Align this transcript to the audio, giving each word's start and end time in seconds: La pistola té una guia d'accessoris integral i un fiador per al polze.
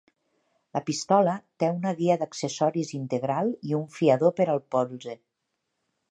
La 0.75 0.81
pistola 0.85 1.33
té 1.63 1.67
una 1.73 1.91
guia 1.99 2.15
d'accessoris 2.21 2.93
integral 2.99 3.51
i 3.73 3.77
un 3.81 3.83
fiador 3.97 4.33
per 4.39 4.47
al 4.55 4.63
polze. 4.77 5.15